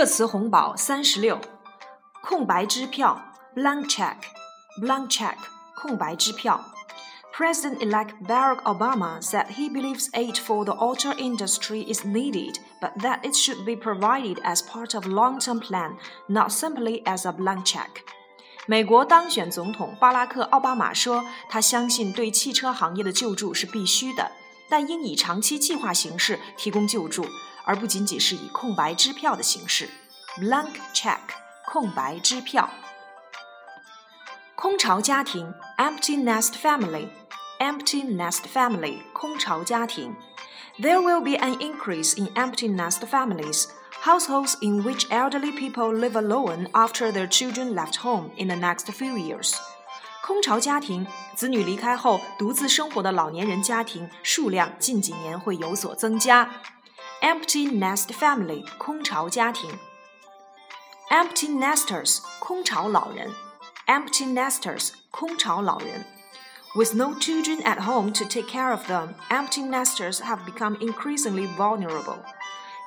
[0.00, 1.40] 热词红宝三十六，
[2.22, 3.20] 空白支票
[3.54, 5.36] blank check，blank check
[5.76, 6.60] 空白支票。
[7.32, 13.34] President-elect Barack Obama said he believes aid for the auto industry is needed, but that it
[13.36, 15.96] should be provided as part of long-term plan,
[16.28, 17.90] not simply as a blank check.
[18.66, 24.32] 美国当选总统巴拉克·奥巴马说，他相信对汽车行业的救助是必须的，
[24.70, 27.26] 但应以长期计划形式提供救助，
[27.64, 29.88] 而不仅仅是以空白支票的形式。
[30.38, 31.18] blank check
[31.66, 32.68] 空白支票。
[34.54, 37.08] 空巢家庭 empty nest family
[37.58, 40.14] empty nest family 空巢家庭。
[40.78, 43.66] There will be an increase in empty nest families
[44.02, 48.84] households in which elderly people live alone after their children left home in the next
[48.92, 49.54] few years.
[50.22, 56.50] 空巢家庭，子女离开后独自生活的老年人家庭数量近几年会有所增加。
[57.21, 59.69] empty nest family 空巢家庭
[61.09, 63.31] ，empty nesters 空巢老人
[63.85, 66.05] ，empty nesters 空巢老人。
[66.73, 72.17] With no children at home to take care of them, empty nesters have become increasingly vulnerable.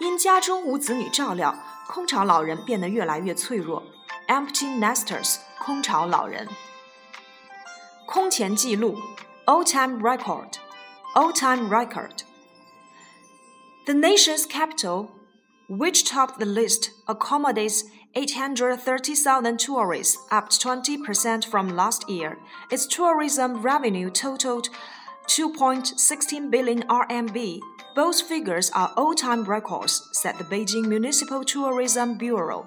[0.00, 1.54] 因家中无子女照料，
[1.88, 3.82] 空巢老人变得越来越脆弱。
[4.28, 6.48] Empty nesters 空巢老人。
[8.06, 8.96] 空前记录
[9.44, 10.54] all-time record
[11.14, 12.31] all-time record。
[13.85, 15.11] The nation's capital,
[15.69, 17.83] which topped the list, accommodates
[18.15, 22.37] 830,000 tourists, up 20% from last year.
[22.71, 24.69] Its tourism revenue totaled
[25.27, 27.59] 2.16 billion RMB,
[27.95, 32.65] both figures are all-time records, said the Beijing Municipal Tourism Bureau.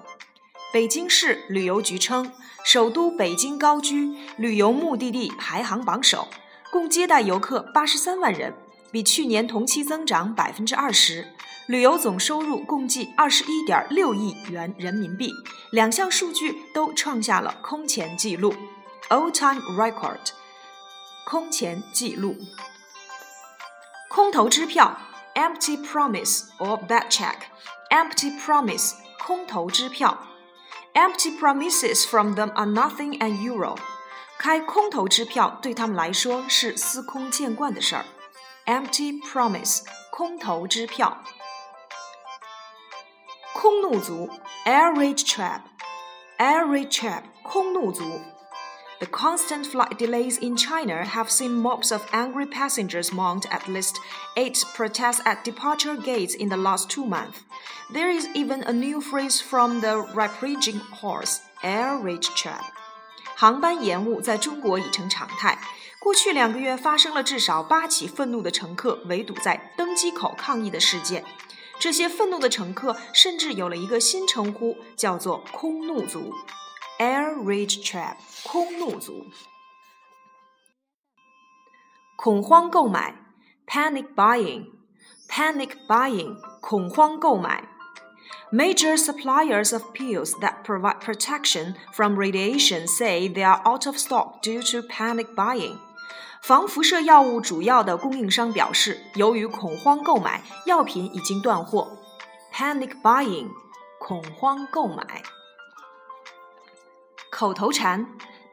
[0.71, 2.31] 北京市旅游局称，
[2.63, 6.27] 首都北京高居旅游目的地排行榜首，
[6.71, 8.53] 共接待游客八十三万人，
[8.90, 11.28] 比去年同期增长百分之二十。
[11.66, 15.32] 旅游总收入共计二十一点六亿元人民币，
[15.70, 18.54] 两项数据都创下了空前纪录
[19.08, 20.30] （all-time record）。
[21.26, 22.36] 空前纪录。
[24.08, 24.98] 空头支票。
[25.36, 27.34] empty promise or bad check.
[27.90, 30.18] Empty promise, 空头支票.
[30.94, 33.76] Empty promises from them are nothing unusual.
[34.38, 38.06] 开空头支票对他们来说是司空见惯的事儿。
[38.66, 41.22] empty promise 空头支票。
[43.54, 44.28] 空怒族
[44.64, 45.62] air rage trap
[46.38, 47.22] air rage trap
[49.10, 53.98] constant flight delays in China have seen mobs of angry passengers mount at least
[54.36, 57.40] eight protests at departure gates in the last two months.
[57.92, 60.04] There is even a new phrase from the
[60.42, 62.64] raging horse, air rage trap.
[63.36, 65.58] 航班延误在中国已成常态。
[66.05, 71.23] 过去两个月发生了至少八起愤怒的乘客围堵在登机口抗议的事件。
[71.79, 76.33] 这些愤怒的乘客甚至有了一个新称呼，叫做“空怒族”。
[76.99, 79.25] Air rage trap，空怒族。
[82.15, 83.15] 恐慌购买，
[83.65, 87.67] panic buying，panic buying，恐慌购买。
[88.51, 94.61] Major suppliers of pills that provide protection from radiation say they are out of stock due
[94.71, 95.79] to panic buying.
[96.45, 101.97] 防辐射药物主要的供应商表示，由于恐慌购买，药品已经断货。
[102.53, 103.49] Panic buying，
[103.99, 105.23] 恐慌购买。
[107.31, 108.05] 口头禅，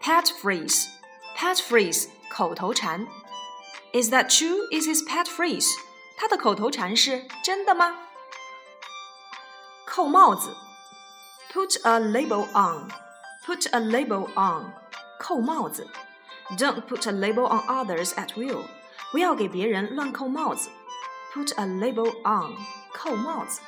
[0.02, 3.06] pet phrase，pet phrase，口头禅。
[3.92, 4.69] Is that true?
[4.70, 5.69] Is his pet phrase？
[6.16, 7.96] 他的口头禅是真的吗？
[9.86, 10.54] 扣帽子，
[11.52, 14.72] put a label on，put a label on，
[15.19, 15.88] 扣帽子。
[16.56, 18.64] Don't put a label on others at will，
[19.12, 20.70] 不要给别人乱扣帽子。
[21.34, 22.56] Put a label on，
[22.92, 23.60] 扣帽子。